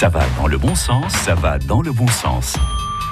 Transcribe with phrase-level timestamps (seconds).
[0.00, 2.56] Ça va dans le bon sens, ça va dans le bon sens.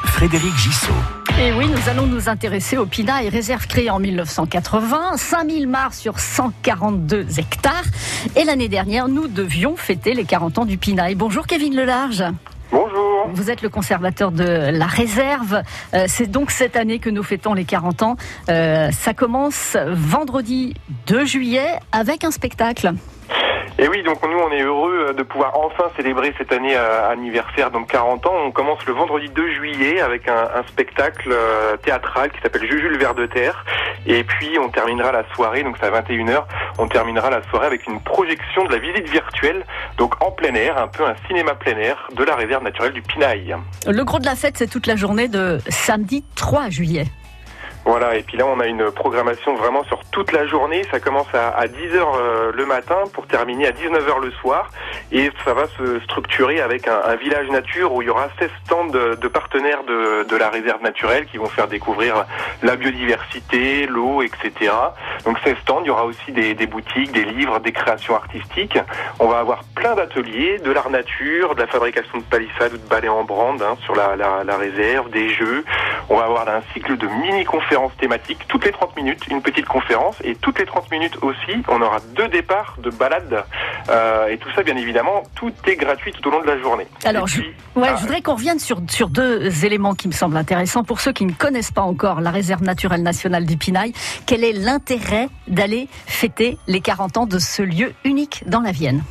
[0.07, 0.91] Frédéric Gissot.
[1.39, 6.19] Et oui, nous allons nous intéresser au Pinail, réserve créée en 1980, 5000 mares sur
[6.19, 7.85] 142 hectares.
[8.37, 11.15] Et l'année dernière, nous devions fêter les 40 ans du Pinail.
[11.15, 12.25] Bonjour Kevin Lelarge.
[12.73, 13.29] Bonjour.
[13.35, 15.63] Vous êtes le conservateur de la réserve.
[15.93, 18.17] Euh, c'est donc cette année que nous fêtons les 40 ans.
[18.49, 20.73] Euh, ça commence vendredi
[21.07, 22.95] 2 juillet avec un spectacle.
[23.81, 27.71] Et oui, donc nous on est heureux de pouvoir enfin célébrer cette année euh, anniversaire,
[27.71, 28.35] donc 40 ans.
[28.47, 32.99] On commence le vendredi 2 juillet avec un, spectacle euh, théâtral qui s'appelle Juju le
[32.99, 33.65] ver de terre.
[34.07, 36.43] Et puis on terminera la soirée, donc c'est à 21h,
[36.79, 39.65] on terminera la soirée avec une projection de la visite virtuelle,
[39.97, 43.03] donc en plein air, un peu un cinéma plein air de la réserve naturelle du
[43.03, 43.55] Pinail.
[43.87, 47.05] Le gros de la fête, c'est toute la journée de samedi 3 juillet.
[47.89, 50.83] Voilà, et puis là on a une programmation vraiment sur toute la journée.
[50.91, 54.69] Ça commence à, à 10h euh, le matin pour terminer à 19h le soir.
[55.11, 58.85] Et ça va se structurer avec un, village nature où il y aura 16 stands
[58.89, 62.27] de, partenaires de, la réserve naturelle qui vont faire découvrir
[62.63, 64.71] la biodiversité, l'eau, etc.
[65.25, 68.79] Donc 16 stands, il y aura aussi des, boutiques, des livres, des créations artistiques.
[69.19, 72.89] On va avoir plein d'ateliers, de l'art nature, de la fabrication de palissades ou de
[72.89, 75.65] balais en brande hein, sur la réserve, des jeux.
[76.11, 78.39] On va avoir un cycle de mini-conférences thématiques.
[78.49, 80.17] Toutes les 30 minutes, une petite conférence.
[80.25, 83.45] Et toutes les 30 minutes aussi, on aura deux départs de balades.
[83.91, 86.87] Euh, et tout ça, bien évidemment, tout est gratuit tout au long de la journée.
[87.05, 90.13] Alors, puis, je, ouais, ah, je voudrais qu'on revienne sur, sur deux éléments qui me
[90.13, 90.85] semblent intéressants.
[90.85, 93.93] Pour ceux qui ne connaissent pas encore la réserve naturelle nationale du Pinail,
[94.27, 99.03] quel est l'intérêt d'aller fêter les 40 ans de ce lieu unique dans la Vienne?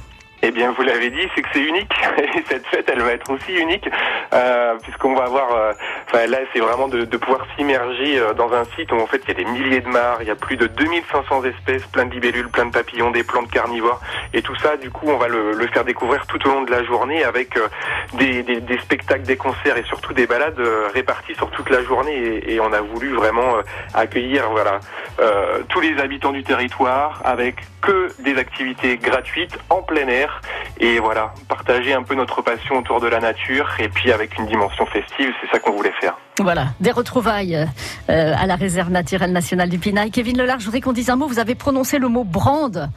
[0.44, 1.92] Eh bien, vous l'avez dit, c'est que c'est unique.
[2.18, 3.90] Et cette fête, elle va être aussi unique,
[4.34, 5.74] euh, puisqu'on va avoir, euh,
[6.08, 9.22] enfin là, c'est vraiment de, de pouvoir s'immerger euh, dans un site où en fait
[9.24, 12.06] il y a des milliers de mares, il y a plus de 2500 espèces, plein
[12.06, 14.00] de libellules, plein de papillons, des plantes carnivores,
[14.34, 16.72] et tout ça, du coup, on va le, le faire découvrir tout au long de
[16.72, 17.68] la journée avec euh,
[18.14, 21.82] des, des, des, spectacles, des concerts et surtout des balades euh, réparties sur toute la
[21.84, 22.16] journée.
[22.16, 23.56] Et, et on a voulu vraiment
[23.94, 24.80] accueillir, voilà,
[25.70, 30.27] tous les habitants du territoire avec que des activités gratuites en plein air
[30.80, 34.46] et voilà, partager un peu notre passion autour de la nature et puis avec une
[34.46, 36.18] dimension festive, c'est ça qu'on voulait faire.
[36.40, 40.12] Voilà, des retrouvailles euh, à la réserve naturelle nationale du Pinail.
[40.12, 42.90] Kevin Lelarge, je voudrais qu'on dise un mot, vous avez prononcé le mot brande.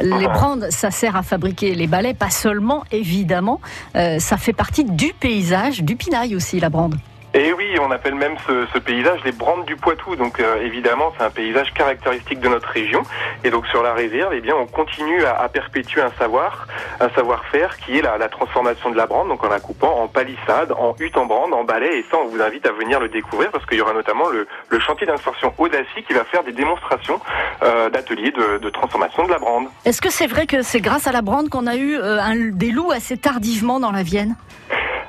[0.00, 3.60] Les brandes, ça sert à fabriquer les balais, pas seulement, évidemment.
[3.96, 6.96] Euh, ça fait partie du paysage, du Pinail aussi, la brande.
[7.34, 10.16] Et oui, on appelle même ce, paysage les Brandes du Poitou.
[10.16, 13.02] Donc euh, évidemment, c'est un paysage caractéristique de notre région.
[13.44, 16.66] Et donc sur la réserve, eh bien, on continue à, perpétuer un savoir,
[17.00, 20.72] un savoir-faire qui est la, transformation de la brande, donc en la coupant en palissade,
[20.72, 21.98] en hutte en brande, en balai.
[21.98, 24.46] Et ça, on vous invite à venir le découvrir parce qu'il y aura notamment le,
[24.80, 27.20] chantier d'insertion Audacie qui va faire des démonstrations
[27.62, 29.66] euh, d'ateliers de, transformation de la brande.
[29.84, 32.70] Est-ce que c'est vrai que c'est grâce à la brande qu'on a eu euh, des
[32.70, 34.34] loups assez tardivement dans la Vienne?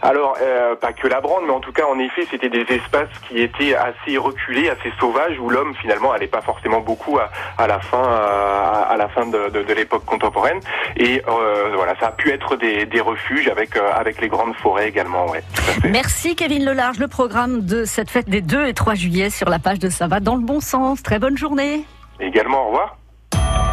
[0.01, 3.09] Alors, euh, pas que la brande, mais en tout cas, en effet, c'était des espaces
[3.27, 7.67] qui étaient assez reculés, assez sauvages, où l'homme, finalement, allait pas forcément beaucoup à, à
[7.67, 10.59] la fin, à, à, la fin de, de, de l'époque contemporaine.
[10.95, 14.55] Et euh, voilà, ça a pu être des, des refuges avec, euh, avec les grandes
[14.55, 15.25] forêts également.
[15.27, 15.43] Ouais,
[15.83, 16.99] Merci Kevin Lelarge.
[16.99, 20.07] Le programme de cette fête des 2 et 3 juillet sur la page de Ça
[20.07, 21.03] va dans le bon sens.
[21.03, 21.83] Très bonne journée.
[22.19, 22.95] Également, au revoir.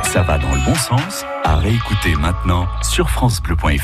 [0.02, 3.82] Ça va dans le bon sens à réécouter maintenant sur FranceBleu.fr.